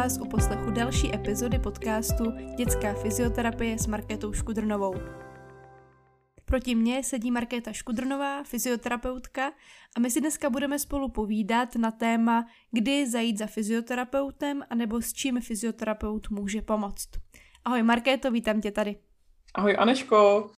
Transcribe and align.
vás 0.00 0.18
u 0.20 0.24
poslechu 0.24 0.70
další 0.70 1.14
epizody 1.14 1.58
podcastu 1.58 2.24
Dětská 2.56 2.94
fyzioterapie 2.94 3.78
s 3.78 3.86
Markétou 3.86 4.32
Škudrnovou. 4.32 4.94
Proti 6.44 6.74
mně 6.74 7.02
sedí 7.02 7.30
Markéta 7.30 7.72
Škudrnová, 7.72 8.42
fyzioterapeutka, 8.42 9.52
a 9.96 10.00
my 10.00 10.10
si 10.10 10.20
dneska 10.20 10.50
budeme 10.50 10.78
spolu 10.78 11.08
povídat 11.08 11.76
na 11.76 11.90
téma, 11.90 12.46
kdy 12.70 13.10
zajít 13.10 13.38
za 13.38 13.46
fyzioterapeutem, 13.46 14.62
anebo 14.70 15.02
s 15.02 15.12
čím 15.12 15.40
fyzioterapeut 15.40 16.30
může 16.30 16.62
pomoct. 16.62 17.08
Ahoj 17.64 17.82
Markéto, 17.82 18.30
vítám 18.30 18.60
tě 18.60 18.70
tady. 18.70 18.96
Ahoj 19.54 19.76
Aneško. 19.78 20.50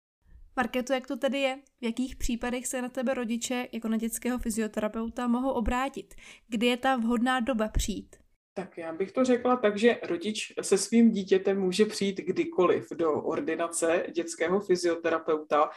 Markéto, 0.56 0.92
jak 0.92 1.06
to 1.06 1.16
tedy 1.16 1.38
je? 1.38 1.58
V 1.80 1.84
jakých 1.84 2.16
případech 2.16 2.66
se 2.66 2.82
na 2.82 2.88
tebe 2.88 3.14
rodiče 3.14 3.68
jako 3.72 3.88
na 3.88 3.96
dětského 3.96 4.38
fyzioterapeuta 4.38 5.26
mohou 5.26 5.50
obrátit? 5.50 6.14
Kdy 6.48 6.66
je 6.66 6.76
ta 6.76 6.96
vhodná 6.96 7.40
doba 7.40 7.68
přijít? 7.68 8.21
Tak 8.54 8.78
já 8.78 8.92
bych 8.92 9.12
to 9.12 9.24
řekla 9.24 9.56
tak, 9.56 9.78
že 9.78 9.98
rodič 10.02 10.52
se 10.62 10.78
svým 10.78 11.10
dítětem 11.10 11.60
může 11.60 11.86
přijít 11.86 12.16
kdykoliv 12.16 12.86
do 12.90 13.12
ordinace 13.12 14.06
dětského 14.14 14.60
fyzioterapeuta. 14.60 15.70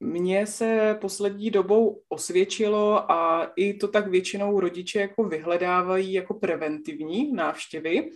Mně 0.00 0.46
se 0.46 0.98
poslední 1.00 1.50
dobou 1.50 2.02
osvědčilo 2.08 3.12
a 3.12 3.52
i 3.56 3.74
to 3.74 3.88
tak 3.88 4.08
většinou 4.08 4.60
rodiče 4.60 5.00
jako 5.00 5.24
vyhledávají 5.24 6.12
jako 6.12 6.34
preventivní 6.34 7.32
návštěvy 7.32 8.10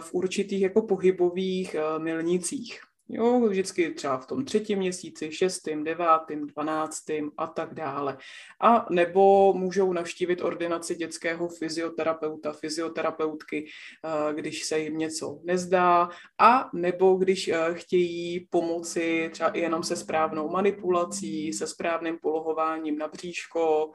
v 0.00 0.14
určitých 0.14 0.62
jako 0.62 0.82
pohybových 0.82 1.76
milnicích. 1.98 2.80
Jo, 3.08 3.40
vždycky 3.40 3.90
třeba 3.90 4.18
v 4.18 4.26
tom 4.26 4.44
třetím 4.44 4.78
měsíci, 4.78 5.32
šestým, 5.32 5.84
devátým, 5.84 6.46
dvanáctým 6.46 7.30
a 7.36 7.46
tak 7.46 7.74
dále. 7.74 8.18
A 8.60 8.86
nebo 8.90 9.52
můžou 9.52 9.92
navštívit 9.92 10.42
ordinaci 10.42 10.94
dětského 10.94 11.48
fyzioterapeuta, 11.48 12.52
fyzioterapeutky, 12.52 13.66
eh, 13.66 14.34
když 14.34 14.64
se 14.64 14.78
jim 14.78 14.98
něco 14.98 15.40
nezdá, 15.44 16.08
a 16.38 16.70
nebo 16.74 17.14
když 17.14 17.48
eh, 17.48 17.74
chtějí 17.74 18.46
pomoci 18.50 19.30
třeba 19.32 19.50
jenom 19.54 19.82
se 19.82 19.96
správnou 19.96 20.48
manipulací, 20.48 21.52
se 21.52 21.66
správným 21.66 22.18
polohováním 22.22 22.98
na 22.98 23.08
bříško 23.08 23.92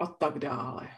a 0.00 0.06
tak 0.06 0.38
dále. 0.38 0.88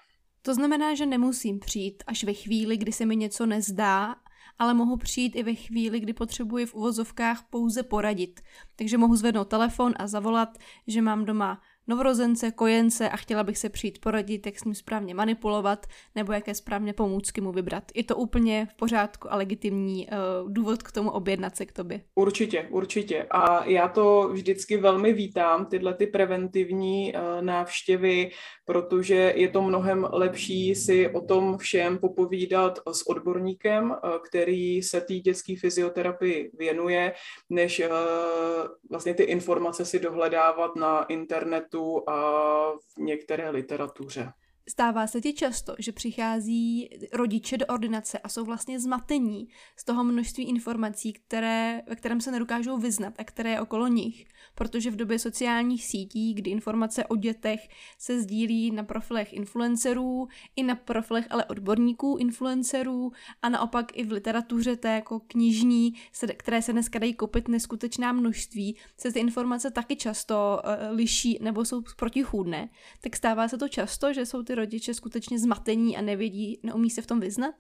To 0.43 0.55
znamená, 0.55 0.95
že 0.95 1.07
nemusím 1.07 1.59
přijít 1.59 2.03
až 2.07 2.25
ve 2.25 2.33
chvíli, 2.33 2.77
kdy 2.77 2.93
se 2.93 3.07
mi 3.07 3.17
něco 3.17 3.47
nezdá, 3.47 4.15
ale 4.59 4.75
mohu 4.75 4.97
přijít 4.97 5.37
i 5.37 5.43
ve 5.43 5.55
chvíli, 5.55 6.01
kdy 6.01 6.13
potřebuji 6.13 6.67
v 6.67 6.75
uvozovkách 6.75 7.45
pouze 7.51 7.83
poradit. 7.83 8.41
Takže 8.77 8.99
mohu 8.99 9.17
zvednout 9.17 9.49
telefon 9.49 9.93
a 9.97 10.07
zavolat, 10.07 10.59
že 10.87 11.03
mám 11.03 11.25
doma 11.25 11.61
novorozence, 11.91 12.51
kojence 12.51 13.11
a 13.11 13.17
chtěla 13.17 13.45
bych 13.45 13.59
se 13.59 13.69
přijít 13.69 14.01
poradit, 14.01 14.47
jak 14.47 14.59
s 14.59 14.65
ním 14.65 14.75
správně 14.75 15.15
manipulovat 15.15 15.87
nebo 16.15 16.33
jaké 16.33 16.55
správně 16.55 16.93
pomůcky 16.93 17.41
mu 17.41 17.53
vybrat. 17.53 17.85
Je 17.95 18.05
to 18.05 18.17
úplně 18.17 18.67
v 18.71 18.75
pořádku 18.75 19.33
a 19.33 19.37
legitimní 19.37 20.07
uh, 20.07 20.53
důvod 20.53 20.83
k 20.83 20.93
tomu 20.93 21.11
objednat 21.11 21.57
se 21.57 21.67
k 21.67 21.73
tobě. 21.73 22.01
Určitě, 22.15 22.69
určitě. 22.71 23.27
A 23.31 23.65
já 23.65 23.89
to 23.89 24.29
vždycky 24.33 24.77
velmi 24.77 25.13
vítám, 25.13 25.67
tyhle 25.67 25.95
ty 25.95 26.07
preventivní 26.07 27.13
uh, 27.15 27.43
návštěvy, 27.43 28.31
protože 28.65 29.33
je 29.37 29.49
to 29.49 29.63
mnohem 29.63 30.07
lepší 30.13 30.75
si 30.75 31.09
o 31.09 31.21
tom 31.21 31.59
všem 31.59 31.99
popovídat 31.99 32.79
s 32.93 33.09
odborníkem, 33.09 33.97
který 34.29 34.83
se 34.83 35.01
té 35.01 35.15
dětské 35.15 35.55
fyzioterapii 35.61 36.51
věnuje, 36.59 37.13
než 37.51 37.83
vlastně 38.91 39.15
ty 39.15 39.23
informace 39.23 39.85
si 39.85 39.99
dohledávat 39.99 40.77
na 40.77 41.05
internetu 41.05 41.80
a 42.11 42.15
v 42.73 42.97
některé 42.99 43.51
literatuře. 43.51 44.33
Stává 44.71 45.07
se 45.07 45.21
ti 45.21 45.33
často, 45.33 45.75
že 45.79 45.93
přichází 45.93 46.89
rodiče 47.13 47.59
do 47.59 47.67
ordinace 47.67 48.19
a 48.19 48.29
jsou 48.29 48.45
vlastně 48.45 48.81
zmatení 48.81 49.49
z 49.77 49.85
toho 49.85 50.05
množství 50.05 50.45
informací, 50.45 51.13
které, 51.13 51.83
ve 51.89 51.97
kterém 51.97 52.21
se 52.21 52.31
nedokážou 52.31 52.79
vyznat 52.79 53.15
a 53.19 53.25
které 53.25 53.51
je 53.51 53.61
okolo 53.61 53.87
nich, 53.87 54.25
protože 54.55 54.91
v 54.91 54.97
době 54.97 55.19
sociálních 55.19 55.85
sítí, 55.85 56.35
kdy 56.35 56.51
informace 56.51 57.07
o 57.07 57.17
dětech 57.17 57.69
se 57.99 58.21
sdílí 58.21 58.71
na 58.71 58.85
profilech 58.85 59.33
influencerů, 59.33 60.29
i 60.57 60.63
na 60.63 60.75
profilech 60.75 61.27
ale 61.31 61.45
odborníků 61.45 62.17
influencerů 62.17 63.13
a 63.43 63.49
naopak 63.49 63.87
i 63.99 64.05
v 64.05 64.13
literatuře 64.13 64.77
té 64.77 64.95
jako 64.95 65.21
knižní, 65.21 65.95
které 66.37 66.63
se 66.63 66.73
dneska 66.73 66.99
dají 66.99 67.15
koupit 67.15 67.49
neskutečná 67.49 68.13
množství, 68.13 68.77
se 68.97 69.13
ty 69.13 69.21
informace 69.21 69.71
taky 69.71 69.97
často 69.97 70.63
uh, 70.65 70.97
liší 70.97 71.39
nebo 71.41 71.65
jsou 71.65 71.83
protichůdné, 71.97 72.69
tak 73.01 73.17
stává 73.17 73.49
se 73.49 73.59
to 73.59 73.69
často, 73.69 74.13
že 74.13 74.27
jsou 74.27 74.43
ty 74.43 74.60
rodiče 74.61 74.95
skutečně 74.95 75.39
zmatení 75.39 75.97
a 75.97 76.01
nevědí, 76.03 76.61
neumí 76.63 76.91
se 76.91 77.03
v 77.03 77.07
tom 77.07 77.21
vyznat? 77.21 77.55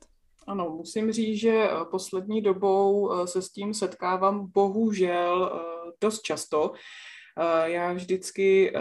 Ano, 0.46 0.70
musím 0.70 1.12
říct, 1.12 1.40
že 1.40 1.50
eh, 1.50 1.70
poslední 1.90 2.42
dobou 2.42 3.12
eh, 3.12 3.26
se 3.26 3.42
s 3.42 3.52
tím 3.52 3.74
setkávám 3.74 4.50
bohužel 4.54 5.52
eh, 5.54 5.92
dost 6.00 6.22
často. 6.22 6.72
Já 7.64 7.92
vždycky 7.92 8.72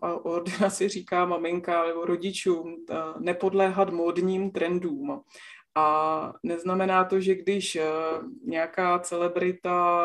v 0.00 0.20
ordinaci 0.22 0.88
říkám 0.88 1.28
maminka 1.28 1.86
nebo 1.86 2.04
rodičům 2.04 2.76
nepodléhat 3.18 3.90
módním 3.90 4.50
trendům. 4.50 5.20
A 5.76 6.32
neznamená 6.42 7.04
to, 7.04 7.20
že 7.20 7.34
když 7.34 7.78
nějaká 8.46 8.98
celebrita 8.98 10.00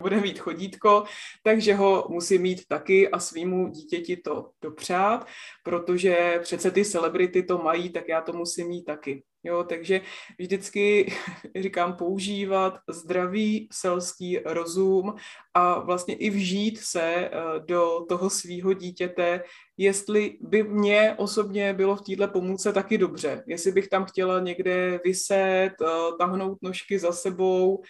bude 0.00 0.20
mít 0.20 0.38
chodítko, 0.38 1.04
takže 1.42 1.74
ho 1.74 2.06
musí 2.10 2.38
mít 2.38 2.66
taky 2.68 3.08
a 3.08 3.18
svýmu 3.18 3.68
dítěti 3.68 4.16
to 4.16 4.50
dopřát, 4.62 5.26
protože 5.64 6.38
přece 6.42 6.70
ty 6.70 6.84
celebrity 6.84 7.42
to 7.42 7.58
mají, 7.58 7.90
tak 7.90 8.08
já 8.08 8.20
to 8.20 8.32
musím 8.32 8.68
mít 8.68 8.84
taky. 8.84 9.22
Jo, 9.44 9.64
takže 9.64 10.00
vždycky 10.38 11.12
říkám 11.60 11.96
používat 11.96 12.78
zdravý 12.88 13.68
selský 13.72 14.38
rozum 14.38 15.14
a 15.54 15.78
vlastně 15.78 16.14
i 16.14 16.30
vžít 16.30 16.78
se 16.78 17.02
eh, 17.02 17.30
do 17.66 18.04
toho 18.08 18.30
svýho 18.30 18.72
dítěte, 18.72 19.42
jestli 19.76 20.38
by 20.40 20.62
mě 20.62 21.14
osobně 21.18 21.74
bylo 21.74 21.96
v 21.96 22.02
této 22.02 22.28
pomůce 22.28 22.72
taky 22.72 22.98
dobře. 22.98 23.44
Jestli 23.46 23.72
bych 23.72 23.88
tam 23.88 24.04
chtěla 24.04 24.40
někde 24.40 25.00
vyset, 25.04 25.72
eh, 25.82 25.86
tahnout 26.18 26.58
nožky 26.62 26.98
za 26.98 27.12
sebou, 27.12 27.82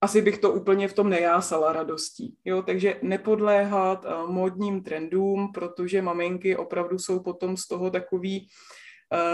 asi 0.00 0.22
bych 0.22 0.38
to 0.38 0.52
úplně 0.52 0.88
v 0.88 0.94
tom 0.94 1.10
nejásala 1.10 1.72
radostí. 1.72 2.36
Jo, 2.44 2.62
takže 2.62 2.98
nepodléhat 3.02 4.04
uh, 4.04 4.30
módním 4.30 4.82
trendům, 4.82 5.52
protože 5.54 6.02
maminky 6.02 6.56
opravdu 6.56 6.98
jsou 6.98 7.20
potom 7.20 7.56
z 7.56 7.68
toho 7.68 7.90
takový 7.90 8.40
uh, 8.40 8.46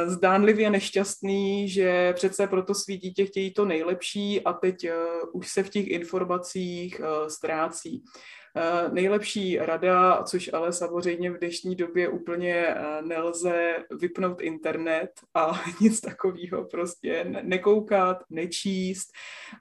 zdánlivě 0.07 0.71
nešťastný, 0.71 1.69
že 1.69 2.13
přece 2.13 2.47
proto 2.47 2.75
svý 2.75 2.99
dítě 2.99 3.27
chtějí 3.27 3.53
to 3.53 3.65
nejlepší 3.65 4.41
a 4.45 4.53
teď 4.53 4.91
uh, 4.91 4.91
už 5.33 5.49
se 5.49 5.63
v 5.63 5.71
těch 5.71 5.89
informacích 5.89 7.01
uh, 7.01 7.29
ztrácí. 7.29 8.03
Eh, 8.57 8.89
nejlepší 8.93 9.59
rada, 9.59 10.23
což 10.23 10.51
ale 10.53 10.73
samozřejmě 10.73 11.31
v 11.31 11.39
dnešní 11.39 11.77
době 11.77 12.09
úplně 12.09 12.55
eh, 12.55 13.03
nelze 13.03 13.77
vypnout 14.01 14.41
internet 14.41 15.11
a 15.35 15.53
nic 15.81 16.01
takového 16.01 16.65
prostě 16.65 17.25
nekoukat, 17.43 18.25
nečíst 18.31 19.09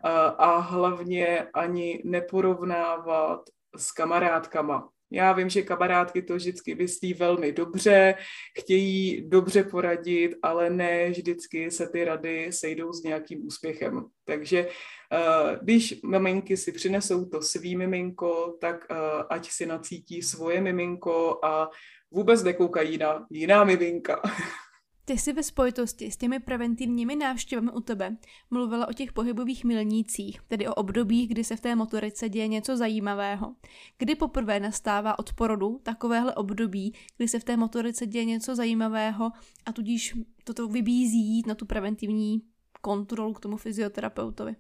eh, 0.06 0.10
a 0.38 0.58
hlavně 0.58 1.48
ani 1.54 2.02
neporovnávat 2.06 3.42
s 3.76 3.92
kamarádkama. 3.92 4.90
Já 5.12 5.34
vím, 5.34 5.50
že 5.50 5.62
kamarádky 5.62 6.22
to 6.22 6.36
vždycky 6.36 6.76
myslí 6.76 7.14
velmi 7.14 7.52
dobře, 7.52 8.16
chtějí 8.60 9.30
dobře 9.30 9.64
poradit, 9.64 10.36
ale 10.42 10.70
ne 10.70 11.10
vždycky 11.10 11.72
se 11.72 11.90
ty 11.90 12.04
rady 12.06 12.52
sejdou 12.52 12.94
s 12.94 13.04
nějakým 13.04 13.46
úspěchem. 13.48 14.06
Takže 14.26 14.68
uh, 14.68 15.56
když 15.62 16.02
maminky 16.02 16.58
si 16.58 16.72
přinesou 16.72 17.26
to 17.26 17.42
svý 17.42 17.76
miminko, 17.76 18.58
tak 18.62 18.88
uh, 18.92 18.98
ať 19.30 19.50
si 19.52 19.66
nacítí 19.66 20.22
svoje 20.22 20.62
miminko 20.62 21.40
a 21.44 21.70
vůbec 22.12 22.44
nekoukají 22.44 22.98
na 22.98 23.26
jiná 23.32 23.64
miminka. 23.64 24.22
Ty 25.10 25.18
jsi 25.18 25.34
ve 25.34 25.44
spojitosti 25.44 26.12
s 26.12 26.18
těmi 26.18 26.40
preventivními 26.40 27.16
návštěvami 27.16 27.72
u 27.72 27.80
tebe 27.80 28.18
mluvila 28.52 28.88
o 28.88 28.94
těch 28.94 29.14
pohybových 29.14 29.64
milnících, 29.64 30.40
tedy 30.48 30.68
o 30.68 30.74
obdobích, 30.74 31.30
kdy 31.30 31.44
se 31.44 31.56
v 31.56 31.62
té 31.62 31.76
motorice 31.76 32.30
děje 32.30 32.48
něco 32.48 32.78
zajímavého. 32.78 33.56
Kdy 33.98 34.16
poprvé 34.16 34.60
nastává 34.60 35.20
od 35.20 35.34
porodu 35.34 35.80
takovéhle 35.84 36.36
období, 36.36 36.94
kdy 37.18 37.28
se 37.28 37.40
v 37.40 37.44
té 37.44 37.58
motorice 37.58 38.08
děje 38.08 38.26
něco 38.26 38.56
zajímavého 38.56 39.32
a 39.66 39.74
tudíž 39.74 40.18
toto 40.44 40.68
vybízí 40.68 41.28
jít 41.28 41.48
na 41.48 41.56
tu 41.56 41.66
preventivní 41.66 42.42
kontrolu 42.82 43.34
k 43.34 43.40
tomu 43.40 43.58
fyzioterapeutovi? 43.58 44.56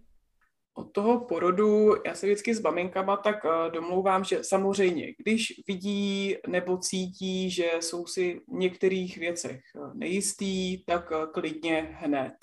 Od 0.77 0.91
toho 0.91 1.19
porodu, 1.19 1.95
já 2.05 2.15
se 2.15 2.25
vždycky 2.25 2.55
s 2.55 2.61
maminkama 2.61 3.17
tak 3.17 3.35
eh, 3.45 3.71
domlouvám, 3.71 4.23
že 4.23 4.43
samozřejmě, 4.43 5.13
když 5.17 5.53
vidí 5.67 6.35
nebo 6.47 6.77
cítí, 6.77 7.51
že 7.51 7.71
jsou 7.79 8.07
si 8.07 8.41
v 8.47 8.53
některých 8.53 9.17
věcech 9.17 9.61
eh, 9.75 9.79
nejistý, 9.93 10.83
tak 10.85 11.11
eh, 11.11 11.27
klidně 11.33 11.97
hned. 11.99 12.33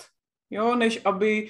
Jo, 0.49 0.75
než 0.75 1.01
aby 1.05 1.47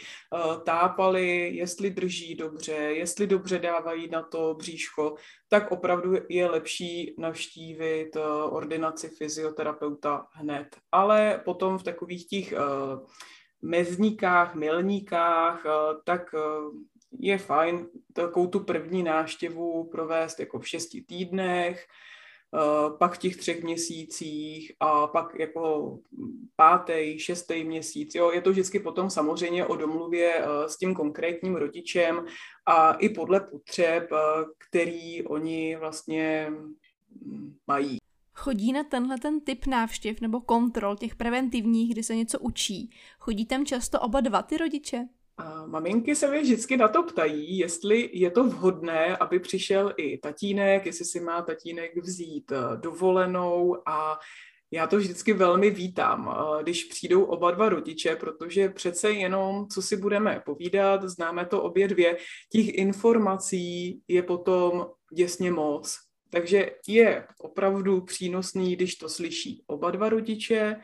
tápali, 0.66 1.56
jestli 1.56 1.90
drží 1.90 2.36
dobře, 2.36 2.74
jestli 2.74 3.28
dobře 3.28 3.60
dávají 3.60 4.10
na 4.10 4.22
to 4.22 4.54
bříško, 4.54 5.16
tak 5.50 5.72
opravdu 5.72 6.14
je 6.30 6.50
lepší 6.50 7.16
navštívit 7.18 8.18
ordinaci 8.50 9.10
fyzioterapeuta 9.10 10.28
hned. 10.32 10.68
Ale 10.92 11.42
potom 11.46 11.78
v 11.78 11.84
takových 11.84 12.28
těch 12.28 12.54
mezníkách, 13.65 14.56
milníkách, 14.56 15.63
tak 16.03 16.35
je 17.19 17.38
fajn 17.38 17.88
takovou 18.13 18.47
tu 18.47 18.59
první 18.59 19.03
náštěvu 19.03 19.83
provést 19.83 20.39
jako 20.39 20.59
v 20.59 20.67
šesti 20.67 21.01
týdnech, 21.01 21.85
pak 23.00 23.13
v 23.13 23.17
těch 23.17 23.38
třech 23.38 23.63
měsících 23.63 24.71
a 24.79 25.07
pak 25.07 25.39
jako 25.39 25.97
pátý, 26.56 27.19
šestý 27.19 27.63
měsíc. 27.63 28.15
Jo, 28.15 28.31
je 28.31 28.41
to 28.41 28.51
vždycky 28.51 28.79
potom 28.79 29.09
samozřejmě 29.09 29.65
o 29.65 29.75
domluvě 29.75 30.45
s 30.67 30.77
tím 30.77 30.95
konkrétním 30.95 31.56
rodičem 31.56 32.25
a 32.65 32.94
i 32.94 33.09
podle 33.09 33.39
potřeb, 33.39 34.09
který 34.69 35.23
oni 35.23 35.75
vlastně 35.75 36.51
mají. 37.67 37.97
Chodí 38.45 38.71
na 38.71 38.83
tenhle 38.83 39.18
ten 39.18 39.42
typ 39.42 39.65
návštěv 39.65 40.21
nebo 40.21 40.42
kontrol 40.42 40.95
těch 40.95 41.15
preventivních, 41.15 41.94
kdy 41.94 42.03
se 42.03 42.15
něco 42.15 42.39
učí. 42.39 42.89
Chodí 43.19 43.45
tam 43.45 43.65
často 43.65 44.00
oba 44.00 44.21
dva 44.21 44.42
ty 44.42 44.57
rodiče? 44.57 45.07
A 45.38 45.65
maminky 45.65 46.15
se 46.15 46.31
mi 46.31 46.42
vždycky 46.42 46.77
na 46.77 46.88
to 46.88 47.03
ptají, 47.03 47.57
jestli 47.57 48.09
je 48.13 48.31
to 48.31 48.44
vhodné, 48.44 49.18
aby 49.18 49.39
přišel 49.39 49.94
i 49.97 50.18
tatínek, 50.18 50.86
jestli 50.86 51.06
si 51.06 51.19
má 51.19 51.42
tatínek 51.42 51.97
vzít 51.97 52.51
eh, 52.51 52.77
dovolenou 52.77 53.77
a 53.89 54.19
já 54.71 54.88
to 54.88 54.98
vždycky 54.98 55.33
velmi 55.33 55.69
vítám, 55.69 56.30
eh, 56.30 56.63
když 56.63 56.83
přijdou 56.83 57.24
oba 57.24 57.51
dva 57.51 57.69
rodiče, 57.69 58.15
protože 58.15 58.69
přece 58.69 59.12
jenom, 59.12 59.68
co 59.68 59.81
si 59.81 59.98
budeme 59.98 60.41
povídat, 60.45 61.03
známe 61.03 61.45
to 61.45 61.63
obě 61.63 61.88
dvě, 61.88 62.18
těch 62.51 62.74
informací 62.74 64.01
je 64.07 64.24
potom 64.24 64.86
děsně 65.13 65.51
moc. 65.51 66.05
Takže 66.30 66.72
je 66.88 67.27
opravdu 67.39 68.01
přínosný, 68.01 68.75
když 68.75 68.95
to 68.95 69.10
slyší 69.10 69.63
oba 69.68 69.92
dva 69.92 70.10
rodiče 70.10 70.75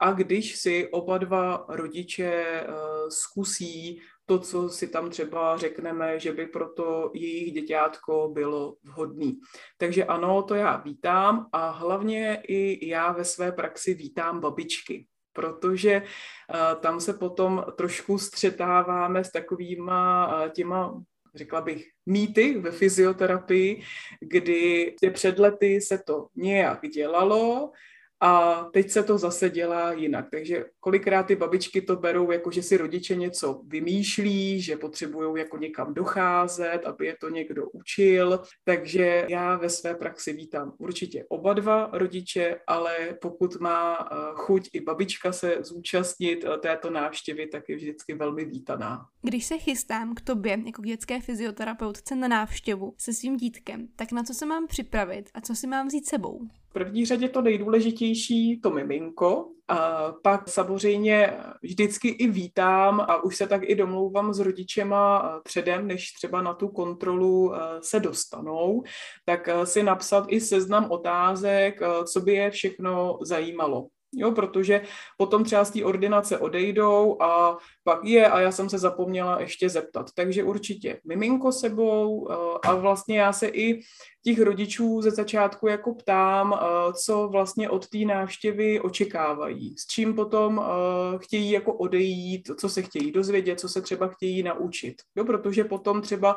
a 0.00 0.12
když 0.12 0.56
si 0.56 0.88
oba 0.88 1.18
dva 1.18 1.66
rodiče 1.68 2.64
uh, 2.68 2.74
zkusí 3.08 4.00
to, 4.26 4.38
co 4.38 4.68
si 4.68 4.88
tam 4.88 5.10
třeba 5.10 5.56
řekneme, 5.56 6.20
že 6.20 6.32
by 6.32 6.46
pro 6.46 6.68
to 6.68 7.10
jejich 7.14 7.52
děťátko 7.52 8.30
bylo 8.32 8.76
vhodný. 8.84 9.40
Takže 9.78 10.04
ano, 10.04 10.42
to 10.42 10.54
já 10.54 10.76
vítám 10.76 11.46
a 11.52 11.70
hlavně 11.70 12.42
i 12.48 12.88
já 12.88 13.12
ve 13.12 13.24
své 13.24 13.52
praxi 13.52 13.94
vítám 13.94 14.40
babičky, 14.40 15.06
protože 15.32 16.02
uh, 16.02 16.80
tam 16.80 17.00
se 17.00 17.14
potom 17.14 17.64
trošku 17.76 18.18
střetáváme 18.18 19.24
s 19.24 19.30
takovýma 19.30 20.26
uh, 20.26 20.50
těma 20.50 21.02
řekla 21.34 21.60
bych, 21.60 21.88
mýty 22.06 22.58
ve 22.58 22.70
fyzioterapii, 22.70 23.82
kdy 24.20 24.94
před 25.12 25.38
lety 25.38 25.80
se 25.80 25.98
to 25.98 26.26
nějak 26.36 26.88
dělalo, 26.88 27.72
a 28.20 28.64
teď 28.72 28.90
se 28.90 29.02
to 29.02 29.18
zase 29.18 29.50
dělá 29.50 29.92
jinak. 29.92 30.26
Takže 30.30 30.64
kolikrát 30.80 31.22
ty 31.22 31.36
babičky 31.36 31.82
to 31.82 31.96
berou, 31.96 32.30
jako 32.30 32.50
že 32.50 32.62
si 32.62 32.76
rodiče 32.76 33.16
něco 33.16 33.62
vymýšlí, 33.66 34.62
že 34.62 34.76
potřebují 34.76 35.38
jako 35.38 35.58
někam 35.58 35.94
docházet, 35.94 36.80
aby 36.84 37.06
je 37.06 37.16
to 37.20 37.28
někdo 37.28 37.70
učil. 37.70 38.40
Takže 38.64 39.26
já 39.28 39.56
ve 39.56 39.70
své 39.70 39.94
praxi 39.94 40.32
vítám 40.32 40.72
určitě 40.78 41.24
oba 41.28 41.52
dva 41.52 41.90
rodiče, 41.92 42.60
ale 42.66 42.96
pokud 43.20 43.60
má 43.60 43.98
eh, 44.00 44.16
chuť 44.34 44.68
i 44.72 44.80
babička 44.80 45.32
se 45.32 45.56
zúčastnit 45.60 46.44
eh, 46.44 46.58
této 46.58 46.90
návštěvy, 46.90 47.46
tak 47.46 47.68
je 47.68 47.76
vždycky 47.76 48.14
velmi 48.14 48.44
vítaná. 48.44 49.06
Když 49.22 49.46
se 49.46 49.58
chystám 49.58 50.14
k 50.14 50.20
tobě 50.20 50.58
jako 50.66 50.82
k 50.82 50.86
dětské 50.86 51.20
fyzioterapeutce 51.20 52.16
na 52.16 52.28
návštěvu 52.28 52.94
se 52.98 53.12
svým 53.12 53.36
dítkem, 53.36 53.88
tak 53.96 54.12
na 54.12 54.22
co 54.22 54.34
se 54.34 54.46
mám 54.46 54.66
připravit 54.66 55.30
a 55.34 55.40
co 55.40 55.54
si 55.54 55.66
mám 55.66 55.86
vzít 55.86 56.06
sebou? 56.06 56.40
V 56.70 56.72
první 56.72 57.06
řadě 57.06 57.28
to 57.28 57.42
nejdůležitější, 57.42 58.60
to 58.60 58.70
miminko. 58.70 59.46
A 59.68 60.12
pak 60.22 60.48
samozřejmě 60.48 61.36
vždycky 61.62 62.08
i 62.08 62.28
vítám 62.28 63.00
a 63.00 63.22
už 63.22 63.36
se 63.36 63.46
tak 63.46 63.62
i 63.64 63.74
domlouvám 63.74 64.34
s 64.34 64.38
rodičema 64.38 65.40
předem, 65.44 65.86
než 65.86 66.12
třeba 66.12 66.42
na 66.42 66.54
tu 66.54 66.68
kontrolu 66.68 67.52
se 67.80 68.00
dostanou, 68.00 68.82
tak 69.24 69.48
si 69.64 69.82
napsat 69.82 70.24
i 70.28 70.40
seznam 70.40 70.90
otázek, 70.90 71.80
co 72.12 72.20
by 72.20 72.32
je 72.32 72.50
všechno 72.50 73.18
zajímalo. 73.22 73.86
Jo, 74.14 74.32
protože 74.32 74.82
potom 75.18 75.44
třeba 75.44 75.64
z 75.64 75.70
té 75.70 75.84
ordinace 75.84 76.38
odejdou 76.38 77.22
a 77.22 77.58
pak 77.84 78.04
je 78.04 78.28
a 78.28 78.40
já 78.40 78.52
jsem 78.52 78.68
se 78.68 78.78
zapomněla 78.78 79.40
ještě 79.40 79.68
zeptat. 79.68 80.10
Takže 80.14 80.44
určitě 80.44 81.00
miminko 81.06 81.52
sebou 81.52 82.30
a 82.64 82.74
vlastně 82.74 83.18
já 83.18 83.32
se 83.32 83.48
i 83.48 83.80
těch 84.24 84.40
rodičů 84.40 85.02
ze 85.02 85.10
začátku 85.10 85.68
jako 85.68 85.94
ptám, 85.94 86.54
eh, 86.54 86.92
co 86.92 87.28
vlastně 87.28 87.70
od 87.70 87.88
té 87.88 87.98
návštěvy 87.98 88.80
očekávají, 88.80 89.74
s 89.78 89.86
čím 89.86 90.14
potom 90.14 90.60
eh, 90.64 91.18
chtějí 91.18 91.50
jako 91.50 91.72
odejít, 91.74 92.50
co 92.60 92.68
se 92.68 92.82
chtějí 92.82 93.12
dozvědět, 93.12 93.60
co 93.60 93.68
se 93.68 93.82
třeba 93.82 94.08
chtějí 94.08 94.42
naučit. 94.42 94.94
Jo, 95.16 95.24
protože 95.24 95.64
potom 95.64 96.02
třeba 96.02 96.36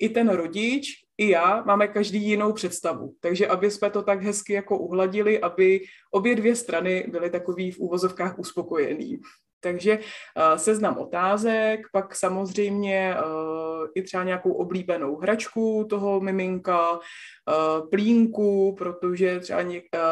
i 0.00 0.08
ten 0.08 0.28
rodič, 0.28 0.86
i 1.18 1.28
já 1.28 1.62
máme 1.66 1.88
každý 1.88 2.22
jinou 2.22 2.52
představu. 2.52 3.14
Takže 3.20 3.46
aby 3.46 3.70
jsme 3.70 3.90
to 3.90 4.02
tak 4.02 4.22
hezky 4.22 4.52
jako 4.52 4.78
uhladili, 4.78 5.40
aby 5.40 5.80
obě 6.10 6.36
dvě 6.36 6.56
strany 6.56 7.06
byly 7.10 7.30
takový 7.30 7.70
v 7.70 7.78
úvozovkách 7.78 8.38
uspokojený. 8.38 9.20
Takže 9.62 9.98
uh, 9.98 10.56
seznam 10.56 10.98
otázek, 10.98 11.80
pak 11.92 12.16
samozřejmě 12.16 13.16
uh, 13.16 13.86
i 13.94 14.02
třeba 14.02 14.24
nějakou 14.24 14.52
oblíbenou 14.52 15.16
hračku 15.16 15.86
toho 15.90 16.20
miminka, 16.20 16.92
uh, 16.92 17.88
plínku, 17.90 18.74
protože 18.78 19.40
třeba 19.40 19.60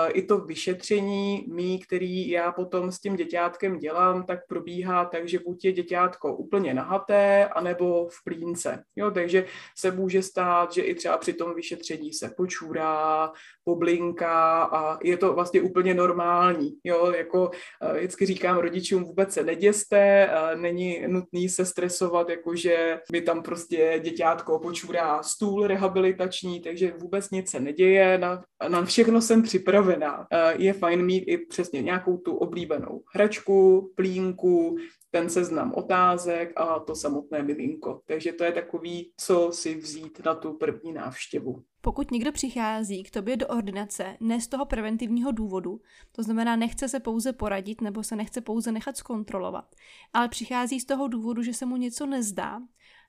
i 0.09 0.23
to 0.23 0.39
vyšetření 0.39 1.47
mý, 1.49 1.79
který 1.79 2.31
já 2.31 2.53
potom 2.53 2.93
s 2.93 3.01
tím 3.01 3.17
děťátkem 3.17 3.79
dělám, 3.79 4.23
tak 4.23 4.41
probíhá 4.49 5.05
tak, 5.05 5.29
že 5.29 5.39
buď 5.39 5.65
je 5.65 5.73
děťátko 5.73 6.37
úplně 6.37 6.75
nahaté, 6.75 7.49
anebo 7.49 8.09
v 8.09 8.25
plínce. 8.25 8.85
Jo, 8.97 9.11
takže 9.11 9.45
se 9.79 9.91
může 9.91 10.23
stát, 10.23 10.73
že 10.73 10.83
i 10.83 10.95
třeba 10.95 11.19
při 11.19 11.33
tom 11.33 11.55
vyšetření 11.55 12.13
se 12.13 12.31
počůrá, 12.37 13.33
poblinká 13.65 14.63
a 14.63 14.99
je 15.03 15.17
to 15.17 15.33
vlastně 15.33 15.61
úplně 15.61 15.95
normální. 15.95 16.71
Jo, 16.85 17.13
jako 17.17 17.51
vždycky 17.95 18.27
říkám 18.27 18.59
rodičům, 18.59 19.05
vůbec 19.05 19.40
se 19.41 19.47
neděste, 19.47 20.31
není 20.55 21.05
nutný 21.07 21.49
se 21.49 21.65
stresovat, 21.65 22.29
jakože 22.29 23.01
mi 23.13 23.21
tam 23.21 23.43
prostě 23.43 24.01
děťátko 24.05 24.59
počůrá 24.59 25.23
stůl 25.23 25.67
rehabilitační, 25.67 26.61
takže 26.61 26.93
vůbec 26.99 27.31
nic 27.31 27.51
se 27.51 27.61
neděje, 27.61 28.19
na, 28.19 28.43
na 28.69 28.85
všechno 28.85 29.21
jsem 29.21 29.43
připravená. 29.43 30.27
Je 30.59 30.73
fajn 30.73 31.05
mít 31.05 31.25
i 31.27 31.39
přesně 31.39 31.83
nějakou 31.83 32.17
tu 32.17 32.37
oblíbenou 32.37 33.03
hračku, 33.15 33.91
plínku, 33.97 34.77
ten 35.11 35.31
seznam 35.31 35.73
otázek 35.75 36.53
a 36.57 36.79
to 36.79 36.95
samotné 36.95 37.43
miminko. 37.43 38.03
Takže 38.07 38.33
to 38.33 38.45
je 38.45 38.53
takový, 38.53 39.13
co 39.17 39.51
si 39.53 39.75
vzít 39.75 40.25
na 40.25 40.35
tu 40.35 40.53
první 40.53 40.93
návštěvu. 40.93 41.63
Pokud 41.81 42.11
někdo 42.11 42.33
přichází 42.33 43.03
k 43.03 43.11
tobě 43.11 43.37
do 43.37 43.47
ordinace 43.47 44.17
ne 44.21 44.41
z 44.41 44.49
toho 44.49 44.67
preventivního 44.67 45.33
důvodu, 45.33 45.81
to 46.13 46.23
znamená 46.23 46.57
nechce 46.57 46.89
se 46.89 47.01
pouze 47.01 47.33
poradit 47.33 47.81
nebo 47.81 48.03
se 48.03 48.17
nechce 48.17 48.41
pouze 48.41 48.73
nechat 48.73 48.97
zkontrolovat, 48.97 49.75
ale 50.13 50.29
přichází 50.29 50.81
z 50.81 50.85
toho 50.85 51.09
důvodu, 51.09 51.43
že 51.43 51.55
se 51.55 51.67
mu 51.67 51.77
něco 51.77 52.07
nezdá, 52.07 52.61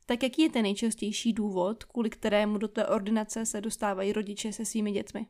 tak 0.05 0.23
jaký 0.23 0.41
je 0.41 0.49
ten 0.49 0.63
nejčastější 0.63 1.33
důvod, 1.33 1.83
kvůli 1.83 2.09
kterému 2.09 2.57
do 2.57 2.67
té 2.67 2.87
ordinace 2.87 3.45
se 3.45 3.61
dostávají 3.61 4.13
rodiče 4.13 4.53
se 4.53 4.65
svými 4.65 4.91
dětmi? 4.91 5.27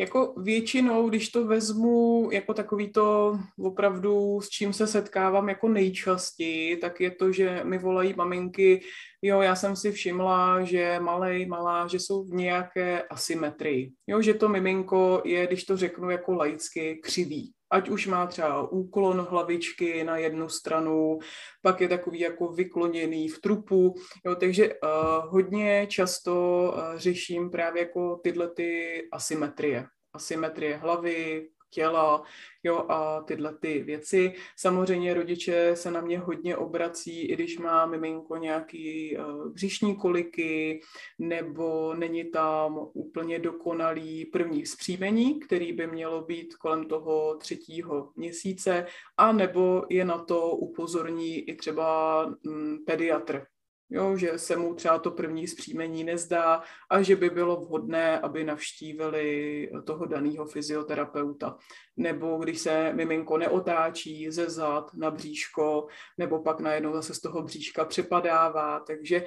Jako 0.00 0.34
většinou, 0.36 1.08
když 1.08 1.28
to 1.28 1.46
vezmu 1.46 2.28
jako 2.32 2.54
takový 2.54 2.92
to 2.92 3.38
opravdu, 3.58 4.40
s 4.40 4.48
čím 4.48 4.72
se 4.72 4.86
setkávám 4.86 5.48
jako 5.48 5.68
nejčastěji, 5.68 6.76
tak 6.76 7.00
je 7.00 7.10
to, 7.10 7.32
že 7.32 7.60
mi 7.64 7.78
volají 7.78 8.14
maminky, 8.16 8.80
jo, 9.22 9.40
já 9.40 9.56
jsem 9.56 9.76
si 9.76 9.92
všimla, 9.92 10.64
že 10.64 11.00
malej, 11.00 11.46
malá, 11.46 11.86
že 11.86 12.00
jsou 12.00 12.24
v 12.24 12.30
nějaké 12.30 13.02
asymetrii. 13.02 13.92
Jo, 14.06 14.22
že 14.22 14.34
to 14.34 14.48
miminko 14.48 15.22
je, 15.24 15.46
když 15.46 15.64
to 15.64 15.76
řeknu 15.76 16.10
jako 16.10 16.32
laicky, 16.32 17.00
křivý 17.02 17.52
ať 17.70 17.88
už 17.88 18.06
má 18.06 18.26
třeba 18.26 18.70
úklon 18.70 19.20
hlavičky 19.20 20.04
na 20.04 20.16
jednu 20.16 20.48
stranu, 20.48 21.18
pak 21.62 21.80
je 21.80 21.88
takový 21.88 22.20
jako 22.20 22.48
vykloněný 22.48 23.28
v 23.28 23.40
trupu, 23.40 23.94
jo, 24.26 24.34
takže 24.34 24.74
uh, 24.74 24.78
hodně 25.26 25.86
často 25.86 26.62
uh, 26.74 26.98
řeším 26.98 27.50
právě 27.50 27.82
jako 27.82 28.16
tyhle 28.16 28.50
ty 28.50 29.02
asymetrie. 29.12 29.86
Asymetrie 30.12 30.76
hlavy, 30.76 31.48
těla, 31.70 32.22
jo, 32.62 32.86
a 32.88 33.22
tyhle 33.22 33.54
ty 33.54 33.82
věci. 33.82 34.32
Samozřejmě 34.56 35.14
rodiče 35.14 35.76
se 35.76 35.90
na 35.90 36.00
mě 36.00 36.18
hodně 36.18 36.56
obrací, 36.56 37.22
i 37.22 37.34
když 37.34 37.58
má 37.58 37.86
miminko 37.86 38.36
nějaký 38.36 39.16
uh, 39.16 39.52
břišní 39.52 39.96
koliky, 39.96 40.80
nebo 41.18 41.94
není 41.94 42.24
tam 42.24 42.78
úplně 42.92 43.38
dokonalý 43.38 44.24
první 44.24 44.62
vzpřímení, 44.62 45.40
který 45.40 45.72
by 45.72 45.86
mělo 45.86 46.22
být 46.22 46.56
kolem 46.56 46.84
toho 46.84 47.36
třetího 47.36 48.10
měsíce, 48.16 48.86
a 49.16 49.32
nebo 49.32 49.84
je 49.88 50.04
na 50.04 50.18
to 50.18 50.50
upozorní 50.50 51.38
i 51.38 51.56
třeba 51.56 52.24
um, 52.26 52.84
pediatr, 52.86 53.46
jo, 53.90 54.16
že 54.16 54.38
se 54.38 54.56
mu 54.56 54.74
třeba 54.74 54.98
to 54.98 55.10
první 55.10 55.46
zpříjmení 55.46 56.04
nezdá 56.04 56.62
a 56.90 57.02
že 57.02 57.16
by 57.16 57.30
bylo 57.30 57.56
vhodné, 57.56 58.20
aby 58.20 58.44
navštívili 58.44 59.70
toho 59.84 60.06
daného 60.06 60.46
fyzioterapeuta. 60.46 61.56
Nebo 61.96 62.36
když 62.36 62.58
se 62.58 62.92
miminko 62.92 63.38
neotáčí 63.38 64.30
ze 64.30 64.50
zad 64.50 64.94
na 64.94 65.10
bříško, 65.10 65.86
nebo 66.18 66.42
pak 66.42 66.60
najednou 66.60 66.92
zase 66.92 67.14
z 67.14 67.20
toho 67.20 67.42
bříška 67.42 67.84
přepadává. 67.84 68.80
Takže 68.80 69.26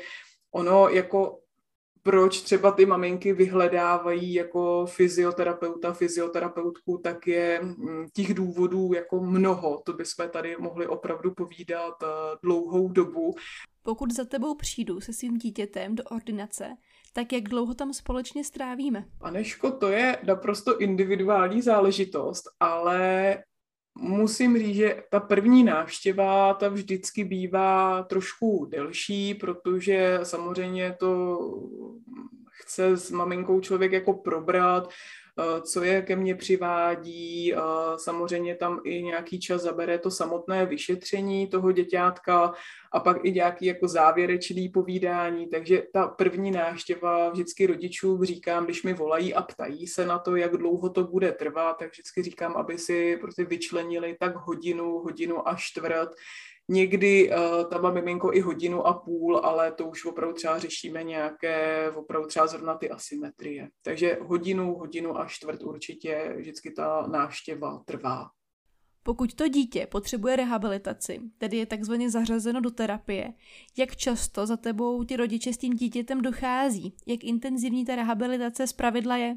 ono 0.51 0.89
jako 0.89 1.39
proč 2.03 2.41
třeba 2.41 2.72
ty 2.72 2.86
maminky 2.86 3.34
vyhledávají 3.34 4.34
jako 4.34 4.86
fyzioterapeuta, 4.86 5.93
fyzioterapeutku, 5.93 6.98
tak 7.03 7.27
je 7.27 7.60
mm, 7.62 8.05
těch 8.13 8.34
důvodů 8.34 8.93
jako 8.93 9.20
mnoho. 9.20 9.81
To 9.86 9.93
bychom 9.93 10.29
tady 10.29 10.55
mohli 10.60 10.88
opravdu 10.88 11.34
povídat 11.34 12.03
eh, 12.03 12.08
dlouhou 12.43 12.89
dobu. 12.89 13.36
Pokud 13.84 14.13
za 14.13 14.25
tebou 14.25 14.55
přijdu 14.55 15.01
se 15.01 15.13
svým 15.13 15.38
dítětem 15.38 15.96
do 15.96 16.03
ordinace, 16.03 16.70
tak 17.13 17.34
jak 17.34 17.43
dlouho 17.43 17.74
tam 17.74 17.93
společně 17.93 18.43
strávíme? 18.43 19.05
Aneško, 19.22 19.72
to 19.72 19.88
je 19.88 20.17
naprosto 20.24 20.81
individuální 20.81 21.62
záležitost, 21.62 22.43
ale 22.60 23.38
musím 23.95 24.57
říct, 24.57 24.75
že 24.75 25.03
ta 25.10 25.19
první 25.19 25.63
návštěva, 25.63 26.53
ta 26.53 26.69
vždycky 26.69 27.24
bývá 27.24 28.03
trošku 28.03 28.65
delší, 28.65 29.33
protože 29.33 30.19
samozřejmě 30.24 30.95
to 31.00 31.39
chce 32.51 32.98
s 32.98 33.12
maminkou 33.12 33.60
člověk 33.60 33.91
jako 33.91 34.13
probrat, 34.13 34.89
co 35.62 35.83
je 35.83 36.01
ke 36.01 36.15
mně 36.15 36.36
přivádí. 36.36 37.53
Samozřejmě 37.95 38.55
tam 38.55 38.81
i 38.83 39.03
nějaký 39.03 39.39
čas 39.39 39.62
zabere 39.62 39.98
to 39.98 40.12
samotné 40.12 40.65
vyšetření 40.65 41.48
toho 41.48 41.71
děťátka 41.71 42.53
a 42.91 43.00
pak 43.00 43.17
i 43.24 43.31
nějaký 43.31 43.65
jako 43.65 43.88
závěrečný 43.88 44.69
povídání. 44.69 45.48
Takže 45.48 45.83
ta 45.93 46.07
první 46.07 46.51
návštěva 46.51 47.29
vždycky 47.29 47.67
rodičům 47.67 48.25
říkám, 48.25 48.65
když 48.65 48.83
mi 48.83 48.93
volají 48.93 49.33
a 49.33 49.41
ptají 49.41 49.88
se 49.88 50.05
na 50.05 50.19
to, 50.19 50.36
jak 50.36 50.57
dlouho 50.57 50.89
to 50.89 51.03
bude 51.03 51.31
trvat, 51.31 51.77
tak 51.79 51.91
vždycky 51.91 52.24
říkám, 52.24 52.57
aby 52.57 52.77
si 52.77 53.17
prostě 53.21 53.45
vyčlenili 53.45 54.17
tak 54.19 54.36
hodinu, 54.36 55.00
hodinu 55.00 55.48
a 55.48 55.55
čtvrt, 55.55 56.10
Někdy 56.71 57.29
uh, 57.29 57.69
tam 57.69 57.81
má 57.81 57.91
miminko 57.91 58.33
i 58.33 58.39
hodinu 58.39 58.87
a 58.87 58.93
půl, 58.93 59.37
ale 59.37 59.71
to 59.71 59.85
už 59.85 60.05
opravdu 60.05 60.35
třeba 60.35 60.59
řešíme 60.59 61.03
nějaké, 61.03 61.91
opravdu 61.95 62.27
třeba 62.27 62.47
zrovna 62.47 62.75
ty 62.75 62.89
asymetrie. 62.89 63.69
Takže 63.83 64.17
hodinu, 64.21 64.75
hodinu 64.75 65.17
a 65.17 65.25
čtvrt 65.25 65.63
určitě 65.63 66.33
vždycky 66.37 66.71
ta 66.71 67.07
návštěva 67.07 67.81
trvá. 67.85 68.25
Pokud 69.03 69.33
to 69.33 69.47
dítě 69.47 69.87
potřebuje 69.91 70.35
rehabilitaci, 70.35 71.19
tedy 71.37 71.57
je 71.57 71.65
takzvaně 71.65 72.09
zařazeno 72.09 72.61
do 72.61 72.71
terapie, 72.71 73.33
jak 73.77 73.95
často 73.95 74.45
za 74.45 74.57
tebou 74.57 75.03
ti 75.03 75.15
rodiče 75.15 75.53
s 75.53 75.57
tím 75.57 75.73
dítětem 75.73 76.21
dochází? 76.21 76.95
Jak 77.07 77.23
intenzivní 77.23 77.85
ta 77.85 77.95
rehabilitace 77.95 78.67
z 78.67 78.73
pravidla 78.73 79.17
je? 79.17 79.35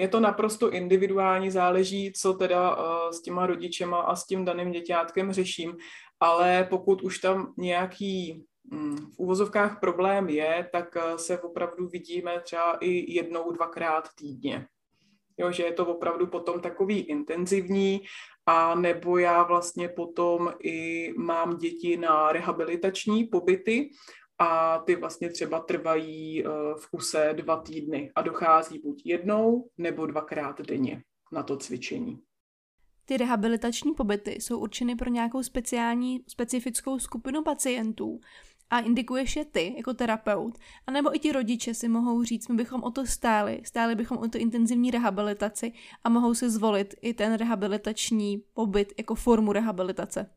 Je 0.00 0.08
to 0.08 0.20
naprosto 0.20 0.70
individuální, 0.70 1.50
záleží, 1.50 2.12
co 2.12 2.32
teda 2.32 2.76
uh, 2.76 3.10
s 3.10 3.22
těma 3.22 3.46
rodičema 3.46 4.00
a 4.00 4.16
s 4.16 4.26
tím 4.26 4.44
daným 4.44 4.70
děťátkem 4.70 5.32
řeším, 5.32 5.76
ale 6.20 6.66
pokud 6.70 7.02
už 7.02 7.18
tam 7.18 7.54
nějaký 7.58 8.46
mm, 8.70 8.96
v 8.96 9.18
úvozovkách 9.18 9.80
problém 9.80 10.28
je, 10.28 10.68
tak 10.72 10.96
uh, 10.96 11.16
se 11.16 11.40
opravdu 11.40 11.88
vidíme 11.88 12.40
třeba 12.40 12.76
i 12.80 13.12
jednou, 13.12 13.52
dvakrát 13.52 14.08
týdně. 14.18 14.66
Jo, 15.38 15.52
že 15.52 15.62
je 15.62 15.72
to 15.72 15.86
opravdu 15.86 16.26
potom 16.26 16.60
takový 16.60 17.00
intenzivní 17.00 18.00
a 18.46 18.74
nebo 18.74 19.18
já 19.18 19.42
vlastně 19.42 19.88
potom 19.88 20.52
i 20.62 21.12
mám 21.16 21.56
děti 21.56 21.96
na 21.96 22.32
rehabilitační 22.32 23.24
pobyty 23.24 23.90
a 24.38 24.78
ty 24.78 24.96
vlastně 24.96 25.30
třeba 25.30 25.60
trvají 25.60 26.44
eh, 26.44 26.48
v 26.78 26.90
kuse 26.90 27.34
dva 27.36 27.56
týdny 27.56 28.12
a 28.14 28.22
dochází 28.22 28.78
buď 28.78 29.02
jednou 29.04 29.68
nebo 29.78 30.06
dvakrát 30.06 30.60
denně 30.60 31.02
na 31.32 31.42
to 31.42 31.56
cvičení. 31.56 32.22
Ty 33.10 33.16
rehabilitační 33.16 33.94
pobyty 33.94 34.30
jsou 34.30 34.58
určeny 34.58 34.96
pro 34.96 35.10
nějakou 35.10 35.42
speciální, 35.42 36.24
specifickou 36.28 36.98
skupinu 36.98 37.42
pacientů 37.42 38.20
a 38.70 38.78
indikuješ 38.78 39.36
je 39.36 39.44
ty 39.44 39.74
jako 39.76 39.94
terapeut, 39.94 40.58
anebo 40.86 41.16
i 41.16 41.18
ti 41.18 41.32
rodiče 41.32 41.74
si 41.74 41.88
mohou 41.88 42.22
říct, 42.22 42.48
my 42.48 42.54
bychom 42.54 42.82
o 42.82 42.90
to 42.90 43.06
stáli, 43.06 43.60
stáli 43.64 43.94
bychom 43.94 44.18
o 44.18 44.28
to 44.28 44.38
intenzivní 44.38 44.90
rehabilitaci 44.90 45.72
a 46.04 46.08
mohou 46.08 46.34
si 46.34 46.50
zvolit 46.50 46.94
i 47.02 47.14
ten 47.14 47.34
rehabilitační 47.34 48.42
pobyt 48.54 48.92
jako 48.98 49.14
formu 49.14 49.52
rehabilitace. 49.52 50.30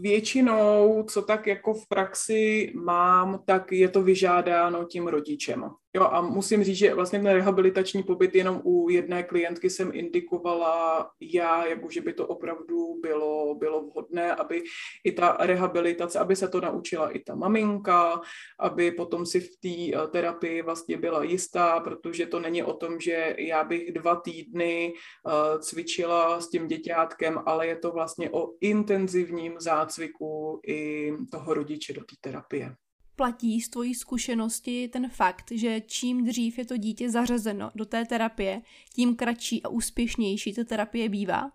Většinou, 0.00 1.02
co 1.02 1.22
tak 1.22 1.46
jako 1.46 1.74
v 1.74 1.88
praxi 1.88 2.72
mám, 2.74 3.42
tak 3.46 3.72
je 3.72 3.88
to 3.88 4.02
vyžádáno 4.02 4.84
tím 4.84 5.06
rodičem. 5.06 5.70
Jo, 5.94 6.04
a 6.04 6.20
musím 6.20 6.64
říct, 6.64 6.76
že 6.76 6.94
vlastně 6.94 7.18
ten 7.18 7.32
rehabilitační 7.32 8.02
pobyt 8.02 8.34
jenom 8.34 8.60
u 8.64 8.88
jedné 8.88 9.22
klientky 9.22 9.70
jsem 9.70 9.90
indikovala 9.94 11.10
já, 11.20 11.66
jako 11.66 11.90
že 11.90 12.00
by 12.00 12.12
to 12.12 12.26
opravdu 12.26 13.00
bylo, 13.00 13.54
bylo 13.54 13.82
vhodné, 13.82 14.34
aby 14.34 14.62
i 15.04 15.12
ta 15.12 15.36
rehabilitace, 15.40 16.18
aby 16.18 16.36
se 16.36 16.48
to 16.48 16.60
naučila 16.60 17.10
i 17.10 17.18
ta 17.18 17.34
maminka, 17.34 18.20
aby 18.60 18.90
potom 18.90 19.26
si 19.26 19.40
v 19.40 19.48
té 19.60 19.98
eh, 19.98 20.08
terapii 20.08 20.62
vlastně 20.62 20.96
byla 20.96 21.22
jistá, 21.22 21.80
protože 21.80 22.26
to 22.26 22.40
není 22.40 22.62
o 22.62 22.72
tom, 22.72 23.00
že 23.00 23.34
já 23.38 23.64
bych 23.64 23.92
dva 23.92 24.16
týdny 24.16 24.92
uh, 25.26 25.60
cvičila 25.60 26.40
s 26.40 26.50
tím 26.50 26.66
děťátkem, 26.66 27.38
ale 27.46 27.66
je 27.66 27.76
to 27.76 27.92
vlastně 27.92 28.30
o 28.30 28.48
intenzivním 28.60 29.60
zácviku 29.60 30.60
i 30.66 31.12
toho 31.30 31.54
rodiče 31.54 31.92
do 31.92 32.00
té 32.00 32.16
terapie 32.20 32.74
platí 33.22 33.60
z 33.60 33.68
tvojí 33.68 33.94
zkušenosti 33.94 34.88
ten 34.88 35.10
fakt, 35.10 35.50
že 35.50 35.80
čím 35.80 36.24
dřív 36.24 36.58
je 36.58 36.64
to 36.64 36.76
dítě 36.76 37.10
zařazeno 37.10 37.70
do 37.74 37.84
té 37.84 38.04
terapie, 38.04 38.62
tím 38.94 39.16
kratší 39.16 39.62
a 39.62 39.68
úspěšnější 39.68 40.54
ta 40.54 40.64
terapie 40.64 41.08
bývá? 41.08 41.50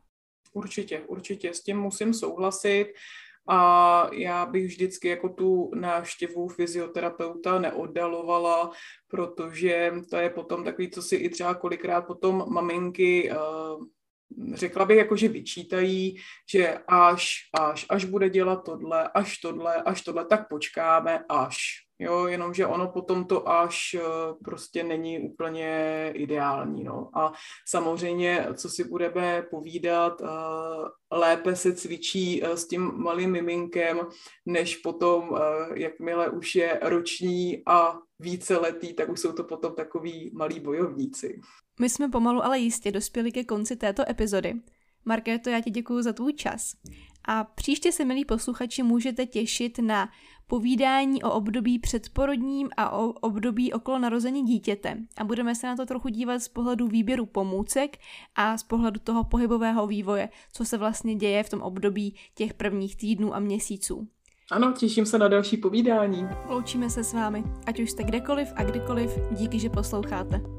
Určitě, 0.53 1.01
určitě, 1.07 1.53
s 1.53 1.63
tím 1.63 1.77
musím 1.77 2.13
souhlasit. 2.13 2.85
A 3.49 4.09
já 4.13 4.45
bych 4.45 4.65
vždycky 4.65 5.07
jako 5.07 5.29
tu 5.29 5.71
návštěvu 5.75 6.47
fyzioterapeuta 6.47 7.59
neoddalovala, 7.59 8.71
protože 9.07 9.91
to 10.09 10.17
je 10.17 10.29
potom 10.29 10.63
takový, 10.63 10.91
co 10.91 11.01
si 11.01 11.15
i 11.15 11.29
třeba 11.29 11.55
kolikrát 11.55 12.01
potom 12.01 12.43
maminky 12.47 13.31
uh, 13.31 13.37
řekla 14.53 14.85
bych 14.85 14.97
jako, 14.97 15.15
že 15.15 15.27
vyčítají, 15.27 16.17
že 16.51 16.77
až, 16.87 17.35
až, 17.59 17.85
až 17.89 18.05
bude 18.05 18.29
dělat 18.29 18.63
tohle, 18.65 19.09
až 19.13 19.37
tohle, 19.37 19.75
až 19.75 20.01
tohle, 20.01 20.25
tak 20.25 20.49
počkáme 20.49 21.23
až. 21.29 21.57
Jo, 21.99 22.27
jenomže 22.27 22.65
ono 22.65 22.87
potom 22.91 23.25
to 23.25 23.49
až 23.49 23.93
eh, 23.93 24.01
prostě 24.43 24.83
není 24.83 25.19
úplně 25.19 26.11
ideální. 26.15 26.83
No. 26.83 27.09
A 27.13 27.33
samozřejmě, 27.67 28.47
co 28.53 28.69
si 28.69 28.83
budeme 28.83 29.41
povídat, 29.41 30.21
eh, 30.21 30.25
lépe 31.11 31.55
se 31.55 31.75
cvičí 31.75 32.43
eh, 32.43 32.57
s 32.57 32.67
tím 32.67 32.91
malým 32.95 33.31
miminkem, 33.31 33.99
než 34.45 34.77
potom, 34.77 35.37
jakmile 35.73 36.29
už 36.29 36.55
je 36.55 36.79
roční 36.83 37.63
a 37.67 37.99
víceletý, 38.19 38.93
tak 38.93 39.09
už 39.09 39.19
jsou 39.19 39.31
to 39.31 39.43
potom 39.43 39.75
takový 39.75 40.31
malí 40.33 40.59
bojovníci. 40.59 41.41
My 41.79 41.89
jsme 41.89 42.09
pomalu 42.09 42.45
ale 42.45 42.59
jistě 42.59 42.91
dospěli 42.91 43.31
ke 43.31 43.43
konci 43.43 43.75
této 43.75 44.09
epizody. 44.09 44.53
Markéto, 45.05 45.49
já 45.49 45.61
ti 45.61 45.71
děkuji 45.71 46.01
za 46.01 46.13
tvůj 46.13 46.33
čas. 46.33 46.75
A 47.25 47.43
příště 47.43 47.91
se, 47.91 48.05
milí 48.05 48.25
posluchači, 48.25 48.83
můžete 48.83 49.25
těšit 49.25 49.79
na 49.79 50.09
povídání 50.47 51.23
o 51.23 51.31
období 51.31 51.79
předporodním 51.79 52.69
a 52.77 52.97
o 52.97 53.07
období 53.07 53.73
okolo 53.73 53.99
narození 53.99 54.43
dítěte. 54.43 54.97
A 55.17 55.23
budeme 55.23 55.55
se 55.55 55.67
na 55.67 55.75
to 55.75 55.85
trochu 55.85 56.09
dívat 56.09 56.39
z 56.39 56.47
pohledu 56.47 56.87
výběru 56.87 57.25
pomůcek 57.25 57.97
a 58.35 58.57
z 58.57 58.63
pohledu 58.63 58.99
toho 58.99 59.23
pohybového 59.23 59.87
vývoje, 59.87 60.29
co 60.53 60.65
se 60.65 60.77
vlastně 60.77 61.15
děje 61.15 61.43
v 61.43 61.49
tom 61.49 61.61
období 61.61 62.15
těch 62.35 62.53
prvních 62.53 62.95
týdnů 62.95 63.35
a 63.35 63.39
měsíců. 63.39 64.07
Ano, 64.51 64.71
těším 64.71 65.05
se 65.05 65.17
na 65.17 65.27
další 65.27 65.57
povídání. 65.57 66.27
Loučíme 66.49 66.89
se 66.89 67.03
s 67.03 67.13
vámi, 67.13 67.43
ať 67.65 67.79
už 67.79 67.91
jste 67.91 68.03
kdekoliv 68.03 68.47
a 68.55 68.63
kdykoliv, 68.63 69.11
díky, 69.31 69.59
že 69.59 69.69
posloucháte. 69.69 70.56